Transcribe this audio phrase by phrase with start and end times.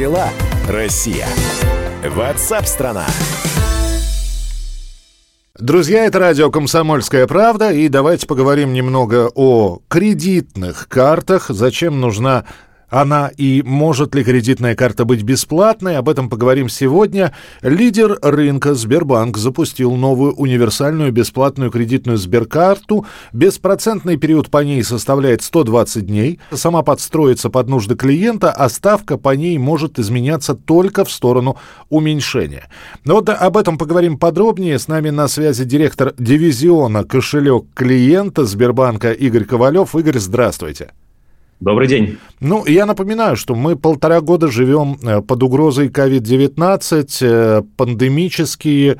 [0.00, 0.30] дела,
[0.66, 1.26] Россия?
[2.02, 3.04] Ватсап-страна!
[5.58, 11.48] Друзья, это радио «Комсомольская правда», и давайте поговорим немного о кредитных картах.
[11.50, 12.46] Зачем нужна
[12.90, 15.96] она и может ли кредитная карта быть бесплатной?
[15.96, 17.32] Об этом поговорим сегодня.
[17.62, 23.06] Лидер рынка Сбербанк запустил новую универсальную бесплатную кредитную Сберкарту.
[23.32, 26.40] Беспроцентный период по ней составляет 120 дней.
[26.52, 31.56] Сама подстроится под нужды клиента, а ставка по ней может изменяться только в сторону
[31.88, 32.68] уменьшения.
[33.04, 34.78] Но вот об этом поговорим подробнее.
[34.78, 39.94] С нами на связи директор дивизиона «Кошелек клиента» Сбербанка Игорь Ковалев.
[39.94, 40.90] Игорь, здравствуйте.
[41.60, 42.16] Добрый день.
[42.40, 48.96] Ну, я напоминаю, что мы полтора года живем э, под угрозой COVID-19, э, пандемические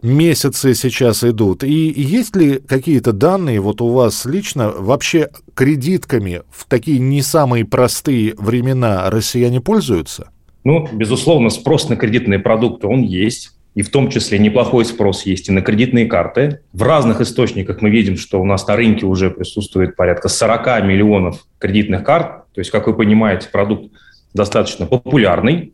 [0.00, 1.64] месяцы сейчас идут.
[1.64, 7.64] И есть ли какие-то данные вот у вас лично вообще кредитками в такие не самые
[7.64, 10.30] простые времена россияне пользуются?
[10.62, 15.48] Ну, безусловно, спрос на кредитные продукты, он есть и в том числе неплохой спрос есть
[15.48, 16.60] и на кредитные карты.
[16.72, 21.44] В разных источниках мы видим, что у нас на рынке уже присутствует порядка 40 миллионов
[21.58, 22.44] кредитных карт.
[22.52, 23.92] То есть, как вы понимаете, продукт
[24.32, 25.72] достаточно популярный.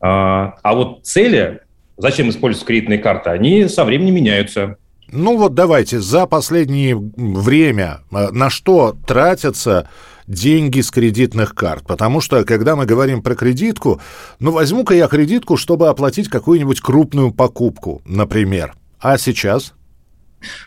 [0.00, 1.60] А, а вот цели,
[1.96, 4.76] зачем используются кредитные карты, они со временем меняются.
[5.16, 9.88] Ну вот давайте, за последнее время а, на что тратятся
[10.26, 11.84] деньги с кредитных карт.
[11.86, 14.00] Потому что, когда мы говорим про кредитку,
[14.40, 18.74] ну, возьму-ка я кредитку, чтобы оплатить какую-нибудь крупную покупку, например.
[18.98, 19.74] А сейчас?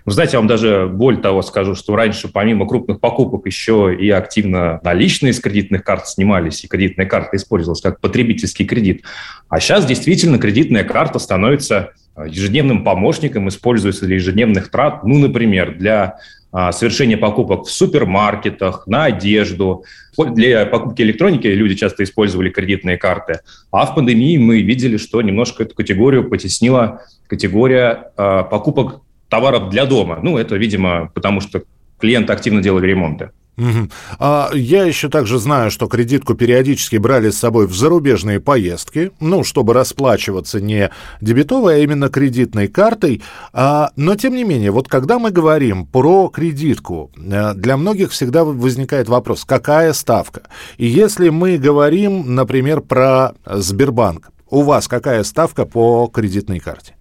[0.06, 4.10] Вы знаете, я вам даже боль того скажу, что раньше помимо крупных покупок еще и
[4.10, 9.04] активно наличные с кредитных карт снимались, и кредитная карта использовалась как потребительский кредит.
[9.50, 11.92] А сейчас действительно кредитная карта становится
[12.26, 16.18] ежедневным помощником, используется для ежедневных трат, ну, например, для
[16.52, 19.84] а, совершения покупок в супермаркетах, на одежду.
[20.18, 23.42] Для покупки электроники люди часто использовали кредитные карты.
[23.72, 29.86] А в пандемии мы видели, что немножко эту категорию потеснила категория э, покупок товаров для
[29.86, 30.20] дома.
[30.24, 31.64] Ну, это, видимо, потому что
[32.00, 33.32] клиенты активно делали ремонты.
[33.58, 33.90] Угу.
[34.20, 39.44] А я еще также знаю, что кредитку периодически брали с собой в зарубежные поездки, ну,
[39.44, 40.92] чтобы расплачиваться не
[41.22, 43.24] дебетовой, а именно кредитной картой.
[43.54, 48.44] А, но, тем не менее, вот когда мы говорим про кредитку, э, для многих всегда
[48.44, 50.44] возникает вопрос, какая ставка?
[50.78, 56.97] И если мы говорим, например, про Сбербанк, у вас какая ставка по кредитной карте?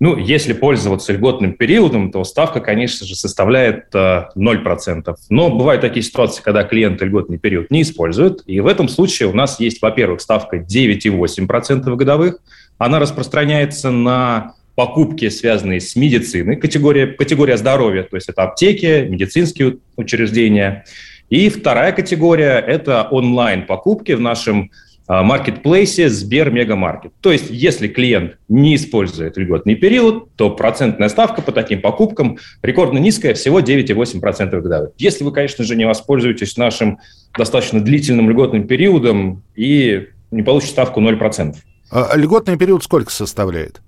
[0.00, 5.16] Ну, если пользоваться льготным периодом, то ставка, конечно же, составляет э, 0%.
[5.28, 8.42] Но бывают такие ситуации, когда клиенты льготный период не используют.
[8.46, 12.38] И в этом случае у нас есть, во-первых, ставка 9,8% годовых.
[12.78, 19.78] Она распространяется на покупки, связанные с медициной, категория, категория здоровья, то есть это аптеки, медицинские
[19.96, 20.84] учреждения.
[21.30, 24.70] И вторая категория– это онлайн-покупки в нашем
[25.08, 27.12] маркетплейсе Сбер Мегамаркет.
[27.20, 32.98] То есть, если клиент не использует льготный период, то процентная ставка по таким покупкам рекордно
[32.98, 34.90] низкая, всего 9,8% годовых.
[34.98, 36.98] Если вы, конечно же, не воспользуетесь нашим
[37.36, 41.54] достаточно длительным льготным периодом и не получите ставку 0%.
[41.90, 43.80] А льготный период сколько составляет?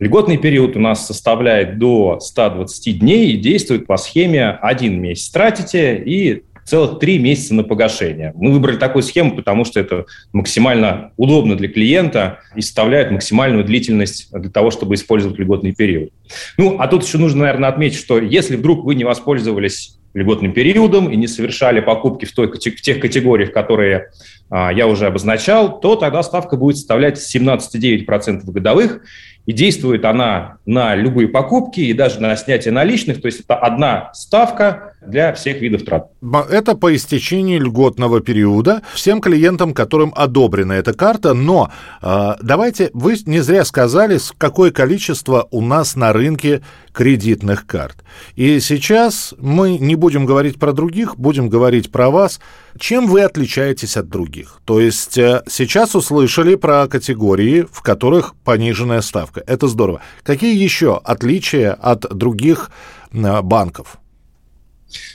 [0.00, 5.96] Льготный период у нас составляет до 120 дней и действует по схеме один месяц тратите
[5.96, 8.32] и целых три месяца на погашение.
[8.36, 14.28] Мы выбрали такую схему, потому что это максимально удобно для клиента и составляет максимальную длительность
[14.32, 16.10] для того, чтобы использовать льготный период.
[16.56, 21.10] Ну, а тут еще нужно, наверное, отметить, что если вдруг вы не воспользовались льготным периодом
[21.10, 24.10] и не совершали покупки в, той, в тех категориях, которые
[24.48, 29.00] а, я уже обозначал, то тогда ставка будет составлять 17,9% годовых,
[29.46, 34.10] и действует она на любые покупки и даже на снятие наличных, то есть это одна
[34.14, 36.10] ставка для всех видов трат.
[36.50, 41.34] Это по истечении льготного периода всем клиентам, которым одобрена эта карта.
[41.34, 46.62] Но э, давайте, вы не зря сказали, какое количество у нас на рынке
[46.94, 47.96] кредитных карт.
[48.36, 52.40] И сейчас мы не будем говорить про других, будем говорить про вас.
[52.78, 54.60] Чем вы отличаетесь от других?
[54.64, 59.42] То есть э, сейчас услышали про категории, в которых пониженная ставка.
[59.46, 60.00] Это здорово.
[60.22, 62.70] Какие еще отличия от других
[63.12, 63.98] э, банков?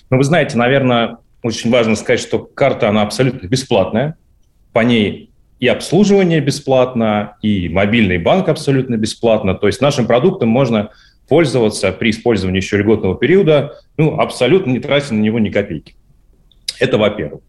[0.10, 4.18] Ну, вы знаете, наверное, очень важно сказать, что карта, она абсолютно бесплатная.
[4.74, 5.30] По ней
[5.60, 9.56] и обслуживание бесплатно, и мобильный банк абсолютно бесплатно.
[9.56, 10.90] То есть нашим продуктом можно
[11.30, 15.96] пользоваться при использовании еще льготного периода, ну, абсолютно не тратя на него ни копейки.
[16.80, 17.42] Это во-первых.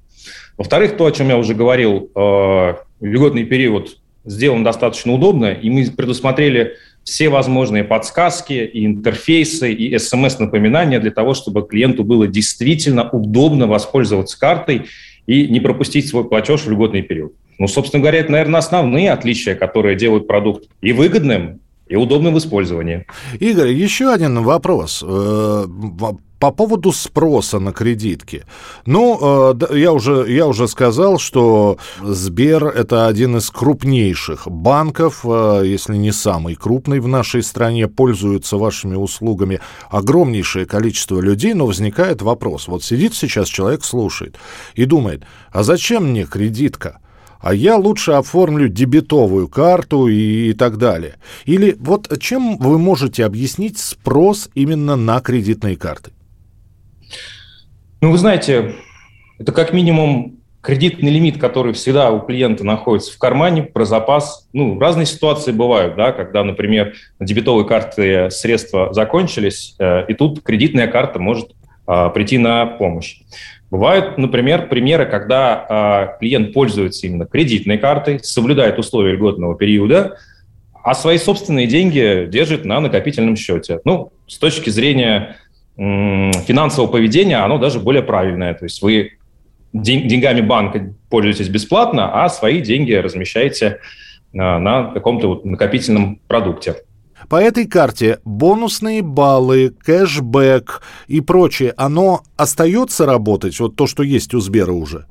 [0.56, 5.90] Во-вторых, то, о чем я уже говорил, э, льготный период сделан достаточно удобно, и мы
[5.90, 13.66] предусмотрели все возможные подсказки и интерфейсы, и смс-напоминания для того, чтобы клиенту было действительно удобно
[13.66, 14.82] воспользоваться картой
[15.26, 17.32] и не пропустить свой платеж в льготный период.
[17.58, 21.60] Ну, собственно говоря, это, наверное, основные отличия, которые делают продукт и выгодным,
[21.90, 23.04] и удобным в использовании.
[23.40, 25.66] Игорь, еще один вопрос э,
[26.38, 28.44] по поводу спроса на кредитки.
[28.86, 35.62] Ну, э, я уже, я уже сказал, что Сбер– это один из крупнейших банков, э,
[35.64, 39.60] если не самый крупный в нашей стране, пользуются вашими услугами
[39.90, 42.68] огромнейшее количество людей, но возникает вопрос.
[42.68, 44.36] Вот сидит сейчас человек, слушает
[44.76, 47.00] и думает, а зачем мне кредитка?
[47.40, 51.14] А я лучше оформлю дебетовую карту и, и так далее.
[51.44, 56.12] Или вот чем вы можете объяснить спрос именно на кредитные карты?
[58.00, 58.74] Ну, вы знаете,
[59.38, 64.46] это как минимум кредитный лимит, который всегда у клиента находится в кармане, про запас.
[64.52, 70.42] Ну, разные ситуации бывают, да, когда, например, на дебетовой карте средства закончились, э, и тут
[70.42, 71.52] кредитная карта может
[71.86, 73.20] э, прийти на помощь.
[73.70, 80.18] Бывают, например, примеры, когда э, клиент пользуется именно кредитной картой, соблюдает условия льготного периода,
[80.82, 83.80] а свои собственные деньги держит на накопительном счете.
[83.84, 85.36] Ну, с точки зрения
[85.76, 85.82] э,
[86.46, 88.54] финансового поведения, оно даже более правильное.
[88.54, 89.18] То есть вы
[89.72, 93.78] день, деньгами банка пользуетесь бесплатно, а свои деньги размещаете э,
[94.32, 96.74] на каком-то вот накопительном продукте.
[97.28, 104.34] По этой карте бонусные баллы, кэшбэк и прочее, оно остается работать, вот то, что есть
[104.34, 105.06] у Сбера уже?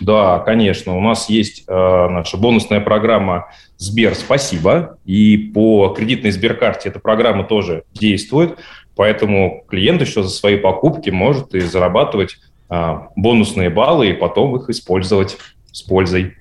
[0.00, 0.96] Да, конечно.
[0.96, 4.98] У нас есть э, наша бонусная программа Сбер Спасибо.
[5.04, 8.58] И по кредитной Сберкарте эта программа тоже действует.
[8.96, 12.38] Поэтому клиент еще за свои покупки может и зарабатывать
[12.70, 15.36] э, бонусные баллы и потом их использовать
[15.70, 16.34] с пользой.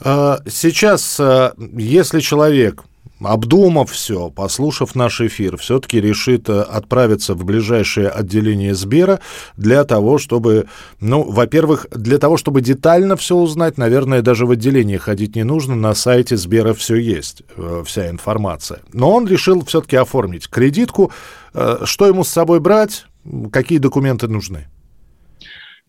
[0.00, 2.84] А, сейчас, э, если человек
[3.20, 9.20] обдумав все, послушав наш эфир, все-таки решит э, отправиться в ближайшее отделение Сбера
[9.56, 10.66] для того, чтобы,
[11.00, 15.74] ну, во-первых, для того, чтобы детально все узнать, наверное, даже в отделение ходить не нужно,
[15.74, 18.80] на сайте Сбера все есть, э, вся информация.
[18.92, 21.12] Но он решил все-таки оформить кредитку.
[21.54, 23.06] Э, что ему с собой брать?
[23.52, 24.68] Какие документы нужны?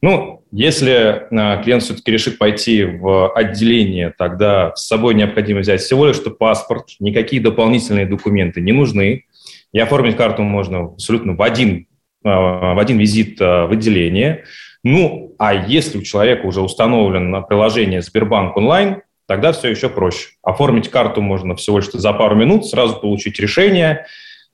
[0.02, 6.06] Ну, если а, клиент все-таки решит пойти в отделение, тогда с собой необходимо взять всего
[6.06, 9.26] лишь что паспорт, никакие дополнительные документы не нужны.
[9.72, 11.88] И оформить карту можно абсолютно в один,
[12.24, 14.46] а, в один визит а, в отделение.
[14.84, 20.30] Ну, а если у человека уже установлено приложение Сбербанк онлайн, тогда все еще проще.
[20.42, 24.06] Оформить карту можно всего лишь за пару минут, сразу получить решение.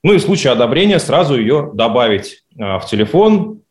[0.04, 3.62] Ну и в случае одобрения сразу ее добавить в телефон,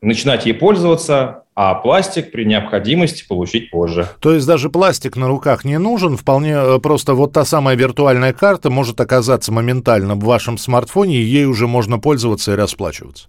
[0.00, 4.08] начинать ей пользоваться, а пластик при необходимости получить позже.
[4.20, 8.32] То есть даже пластик на руках не нужен, вполне э, просто вот та самая виртуальная
[8.34, 13.28] карта может оказаться моментально в вашем смартфоне, и ей уже можно пользоваться и расплачиваться.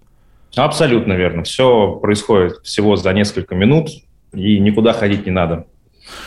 [0.55, 1.43] Абсолютно верно.
[1.43, 3.89] Все происходит всего за несколько минут,
[4.33, 5.65] и никуда ходить не надо.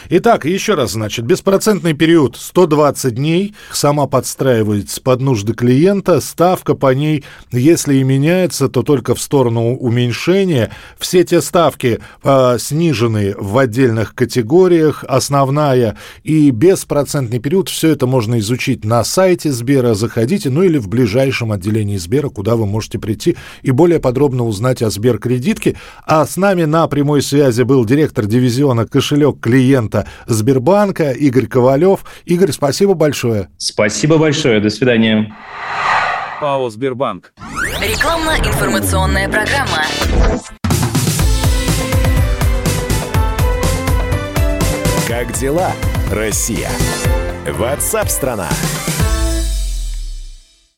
[0.08, 6.92] Итак, еще раз, значит, беспроцентный период 120 дней, сама подстраивается под нужды клиента, ставка по
[6.92, 10.72] ней, если и меняется, то только в сторону уменьшения.
[10.98, 18.38] Все те ставки э, снижены в отдельных категориях, основная и беспроцентный период, все это можно
[18.40, 23.36] изучить на сайте Сбера, заходите, ну или в ближайшем отделении Сбера, куда вы можете прийти
[23.62, 25.76] и более подробно узнать о Сберкредитке.
[26.04, 32.00] А с нами на прямой связи был директор дивизиона «Кошелек клиента» клиента Сбербанка Игорь Ковалев.
[32.24, 33.48] Игорь, спасибо большое.
[33.56, 34.60] Спасибо большое.
[34.60, 35.32] До свидания.
[36.40, 37.32] ПАО «Сбербанк».
[37.80, 39.84] Рекламно-информационная программа.
[45.06, 45.70] Как дела,
[46.10, 46.70] Россия?
[47.46, 48.48] Ватсап-страна!
[48.48, 49.09] страна